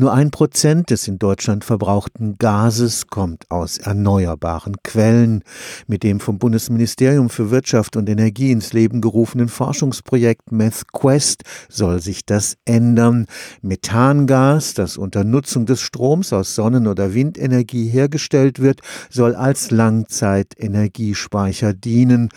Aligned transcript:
Nur 0.00 0.14
ein 0.14 0.30
Prozent 0.30 0.88
des 0.88 1.06
in 1.08 1.18
Deutschland 1.18 1.62
verbrauchten 1.62 2.38
Gases 2.38 3.08
kommt 3.08 3.50
aus 3.50 3.76
erneuerbaren 3.76 4.76
Quellen. 4.82 5.44
Mit 5.88 6.04
dem 6.04 6.20
vom 6.20 6.38
Bundesministerium 6.38 7.28
für 7.28 7.50
Wirtschaft 7.50 7.96
und 7.96 8.08
Energie 8.08 8.50
ins 8.50 8.72
Leben 8.72 9.02
gerufenen 9.02 9.48
Forschungsprojekt 9.48 10.52
MethQuest 10.52 11.42
soll 11.68 12.00
sich 12.00 12.24
das 12.24 12.56
ändern. 12.64 13.26
Methangas, 13.60 14.72
das 14.72 14.96
unter 14.96 15.22
Nutzung 15.22 15.66
des 15.66 15.82
Stroms 15.82 16.32
aus 16.32 16.54
Sonnen- 16.54 16.86
oder 16.86 17.12
Windenergie 17.12 17.86
hergestellt 17.86 18.58
wird, 18.58 18.80
soll 19.10 19.34
als 19.34 19.70
Langzeitenergiespeicher 19.70 21.74
dienen 21.74 22.30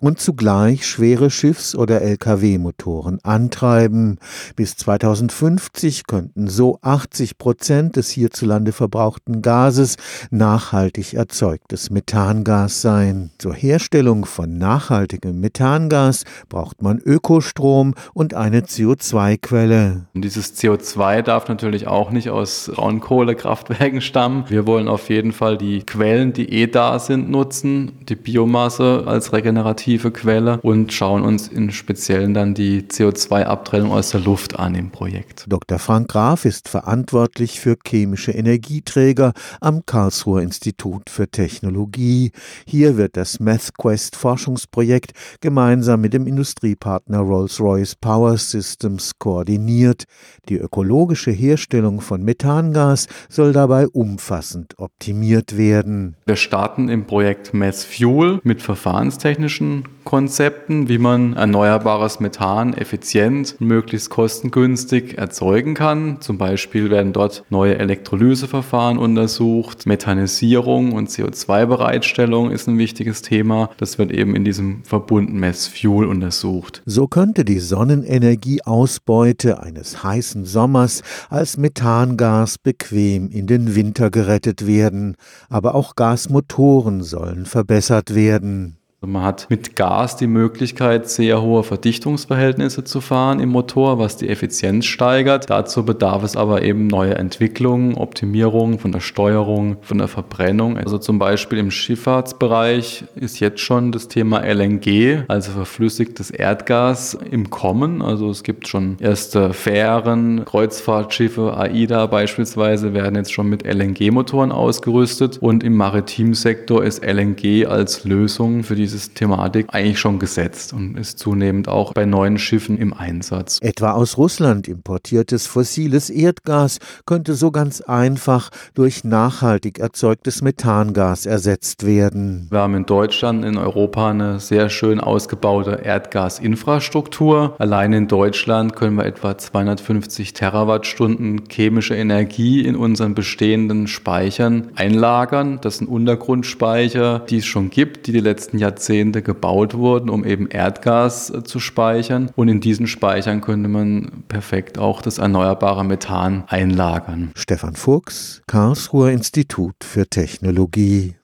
und 0.00 0.18
zugleich 0.18 0.86
schwere 0.86 1.30
Schiffs- 1.30 1.74
oder 1.74 2.00
Lkw-Motoren 2.00 3.18
antreiben. 3.22 4.18
Bis 4.56 4.76
2050 4.76 6.06
könnten 6.06 6.48
so 6.48 6.78
80 7.10 7.38
Prozent 7.38 7.96
des 7.96 8.10
hierzulande 8.10 8.72
verbrauchten 8.72 9.42
Gases 9.42 9.96
nachhaltig 10.30 11.14
erzeugtes 11.14 11.90
Methangas 11.90 12.82
sein. 12.82 13.30
Zur 13.38 13.54
Herstellung 13.54 14.24
von 14.24 14.58
nachhaltigem 14.58 15.40
Methangas 15.40 16.24
braucht 16.48 16.82
man 16.82 16.98
Ökostrom 16.98 17.94
und 18.14 18.34
eine 18.34 18.60
CO2-Quelle. 18.60 20.06
Dieses 20.14 20.56
CO2 20.56 21.22
darf 21.22 21.48
natürlich 21.48 21.86
auch 21.86 22.10
nicht 22.10 22.30
aus 22.30 22.70
Braunkohlekraftwerken 22.74 24.00
stammen. 24.00 24.44
Wir 24.48 24.66
wollen 24.66 24.88
auf 24.88 25.08
jeden 25.08 25.32
Fall 25.32 25.58
die 25.58 25.82
Quellen, 25.82 26.32
die 26.32 26.48
eh 26.52 26.66
da 26.66 26.98
sind, 26.98 27.30
nutzen, 27.30 27.92
die 28.08 28.16
Biomasse 28.16 29.04
als 29.06 29.32
regenerativ 29.32 29.80
alternative 29.80 30.10
Quelle 30.10 30.60
und 30.62 30.92
schauen 30.92 31.22
uns 31.22 31.48
in 31.48 31.70
Speziellen 31.70 32.34
dann 32.34 32.54
die 32.54 32.82
CO2-Abtrennung 32.82 33.92
aus 33.92 34.10
der 34.10 34.20
Luft 34.20 34.58
an 34.58 34.74
im 34.74 34.90
Projekt. 34.90 35.46
Dr. 35.48 35.78
Frank 35.78 36.08
Graf 36.08 36.44
ist 36.44 36.68
verantwortlich 36.68 36.99
für 37.08 37.76
chemische 37.86 38.32
Energieträger 38.32 39.32
am 39.60 39.84
Karlsruher 39.86 40.42
Institut 40.42 41.10
für 41.10 41.28
Technologie. 41.28 42.32
Hier 42.66 42.96
wird 42.96 43.16
das 43.16 43.40
MathQuest 43.40 44.16
Forschungsprojekt 44.16 45.12
gemeinsam 45.40 46.00
mit 46.00 46.12
dem 46.12 46.26
Industriepartner 46.26 47.20
Rolls-Royce 47.20 47.96
Power 47.96 48.36
Systems 48.36 49.12
koordiniert. 49.18 50.04
Die 50.48 50.56
ökologische 50.56 51.30
Herstellung 51.30 52.00
von 52.00 52.22
Methangas 52.22 53.06
soll 53.28 53.52
dabei 53.52 53.86
umfassend 53.88 54.78
optimiert 54.78 55.56
werden. 55.56 56.16
Wir 56.26 56.36
starten 56.36 56.88
im 56.88 57.06
Projekt 57.06 57.54
MathFuel 57.54 58.40
mit 58.42 58.62
verfahrenstechnischen 58.62 59.84
Konzepten, 60.04 60.88
wie 60.88 60.98
man 60.98 61.34
erneuerbares 61.34 62.20
Methan 62.20 62.74
effizient 62.74 63.60
möglichst 63.60 64.10
kostengünstig 64.10 65.18
erzeugen 65.18 65.74
kann. 65.74 66.20
Zum 66.20 66.38
Beispiel 66.38 66.90
werden 66.90 67.12
dort 67.12 67.44
neue 67.50 67.78
Elektrolyseverfahren 67.78 68.98
untersucht. 68.98 69.86
Methanisierung 69.86 70.92
und 70.92 71.10
CO2-Bereitstellung 71.10 72.50
ist 72.50 72.68
ein 72.68 72.78
wichtiges 72.78 73.22
Thema. 73.22 73.70
Das 73.76 73.98
wird 73.98 74.10
eben 74.10 74.34
in 74.34 74.44
diesem 74.44 74.84
Verbund 74.84 75.32
Messfuel 75.32 76.06
untersucht. 76.06 76.82
So 76.86 77.06
könnte 77.06 77.44
die 77.44 77.60
Sonnenenergieausbeute 77.60 79.62
eines 79.62 80.02
heißen 80.02 80.44
Sommers 80.44 81.02
als 81.28 81.56
Methangas 81.56 82.58
bequem 82.58 83.30
in 83.30 83.46
den 83.46 83.74
Winter 83.74 84.10
gerettet 84.10 84.66
werden. 84.66 85.16
Aber 85.48 85.74
auch 85.74 85.94
Gasmotoren 85.94 87.02
sollen 87.02 87.46
verbessert 87.46 88.14
werden. 88.14 88.79
Also 89.02 89.12
man 89.14 89.22
hat 89.22 89.46
mit 89.48 89.76
Gas 89.76 90.16
die 90.16 90.26
Möglichkeit, 90.26 91.08
sehr 91.08 91.40
hohe 91.40 91.62
Verdichtungsverhältnisse 91.62 92.84
zu 92.84 93.00
fahren 93.00 93.40
im 93.40 93.48
Motor, 93.48 93.98
was 93.98 94.18
die 94.18 94.28
Effizienz 94.28 94.84
steigert. 94.84 95.48
Dazu 95.48 95.86
bedarf 95.86 96.22
es 96.22 96.36
aber 96.36 96.60
eben 96.60 96.86
neuer 96.86 97.16
Entwicklungen, 97.16 97.94
Optimierungen 97.94 98.78
von 98.78 98.92
der 98.92 99.00
Steuerung, 99.00 99.78
von 99.80 99.96
der 99.96 100.08
Verbrennung. 100.08 100.76
Also 100.76 100.98
zum 100.98 101.18
Beispiel 101.18 101.56
im 101.56 101.70
Schifffahrtsbereich 101.70 103.04
ist 103.14 103.40
jetzt 103.40 103.60
schon 103.60 103.90
das 103.90 104.08
Thema 104.08 104.40
LNG, 104.44 105.24
also 105.28 105.52
verflüssigtes 105.52 106.30
Erdgas, 106.30 107.14
im 107.14 107.48
Kommen. 107.48 108.02
Also 108.02 108.28
es 108.28 108.42
gibt 108.42 108.68
schon 108.68 108.98
erste 109.00 109.54
Fähren, 109.54 110.44
Kreuzfahrtschiffe, 110.44 111.56
AIDA 111.56 112.04
beispielsweise 112.04 112.92
werden 112.92 113.16
jetzt 113.16 113.32
schon 113.32 113.48
mit 113.48 113.64
LNG-Motoren 113.64 114.52
ausgerüstet 114.52 115.38
und 115.38 115.64
im 115.64 115.78
Maritimsektor 115.78 116.84
ist 116.84 117.02
LNG 117.02 117.64
als 117.64 118.04
Lösung 118.04 118.62
für 118.62 118.74
die 118.74 118.89
diese 118.90 119.10
Thematik 119.10 119.66
eigentlich 119.70 119.98
schon 119.98 120.18
gesetzt 120.18 120.72
und 120.72 120.96
ist 120.96 121.18
zunehmend 121.18 121.68
auch 121.68 121.92
bei 121.92 122.04
neuen 122.06 122.38
Schiffen 122.38 122.76
im 122.78 122.92
Einsatz. 122.92 123.58
Etwa 123.62 123.92
aus 123.92 124.16
Russland 124.16 124.68
importiertes 124.68 125.46
fossiles 125.46 126.10
Erdgas 126.10 126.78
könnte 127.06 127.34
so 127.34 127.50
ganz 127.50 127.80
einfach 127.80 128.50
durch 128.74 129.04
nachhaltig 129.04 129.78
erzeugtes 129.78 130.42
Methangas 130.42 131.26
ersetzt 131.26 131.86
werden. 131.86 132.48
Wir 132.50 132.60
haben 132.60 132.74
in 132.74 132.86
Deutschland, 132.86 133.44
in 133.44 133.56
Europa 133.56 134.10
eine 134.10 134.40
sehr 134.40 134.68
schön 134.68 135.00
ausgebaute 135.00 135.80
Erdgasinfrastruktur. 135.84 137.54
Allein 137.58 137.92
in 137.92 138.08
Deutschland 138.08 138.74
können 138.74 138.96
wir 138.96 139.04
etwa 139.04 139.38
250 139.38 140.34
Terawattstunden 140.34 141.42
chemische 141.48 141.94
Energie 141.94 142.64
in 142.64 142.76
unseren 142.76 143.14
bestehenden 143.14 143.86
Speichern 143.86 144.70
einlagern. 144.74 145.58
Das 145.62 145.78
sind 145.78 145.88
Untergrundspeicher, 145.88 147.20
die 147.20 147.38
es 147.38 147.46
schon 147.46 147.70
gibt, 147.70 148.06
die 148.06 148.12
die 148.12 148.20
letzten 148.20 148.58
Jahrzehnte 148.58 148.79
Jahrzehnte 148.80 149.20
gebaut 149.20 149.74
wurden, 149.74 150.08
um 150.08 150.24
eben 150.24 150.48
Erdgas 150.48 151.28
äh, 151.28 151.44
zu 151.44 151.60
speichern. 151.60 152.30
Und 152.34 152.48
in 152.48 152.60
diesen 152.60 152.86
Speichern 152.86 153.42
könnte 153.42 153.68
man 153.68 154.24
perfekt 154.28 154.78
auch 154.78 155.02
das 155.02 155.18
erneuerbare 155.18 155.84
Methan 155.84 156.44
einlagern. 156.46 157.30
Stefan 157.36 157.74
Fuchs, 157.74 158.42
Karlsruher 158.46 159.10
Institut 159.10 159.74
für 159.84 160.06
Technologie. 160.06 161.14